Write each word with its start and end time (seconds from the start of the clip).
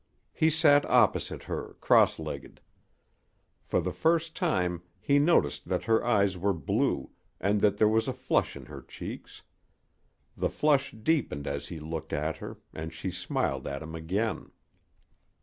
He 0.33 0.49
sat 0.49 0.83
opposite 0.87 1.43
her, 1.43 1.75
cross 1.79 2.17
legged. 2.17 2.59
For 3.63 3.79
the 3.79 3.93
first 3.93 4.35
time 4.35 4.81
he 4.99 5.19
noticed 5.19 5.65
that 5.67 5.83
her 5.83 6.03
eyes 6.03 6.39
were 6.39 6.53
blue 6.55 7.11
and 7.39 7.61
that 7.61 7.77
there 7.77 7.87
was 7.87 8.07
a 8.07 8.13
flush 8.13 8.55
in 8.55 8.65
her 8.65 8.81
cheeks. 8.81 9.43
The 10.35 10.49
flush 10.49 10.91
deepened 10.91 11.45
as 11.45 11.67
he 11.67 11.79
looked 11.79 12.13
at 12.13 12.37
her, 12.37 12.57
and 12.73 12.91
she 12.91 13.11
smiled 13.11 13.67
at 13.67 13.83
him 13.83 13.93
again. 13.93 14.49